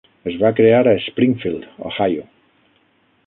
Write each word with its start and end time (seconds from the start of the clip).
Es 0.29 0.37
va 0.43 0.49
crear 0.59 0.79
a 0.91 0.95
Springfield, 1.03 1.69
Ohio. 1.91 2.27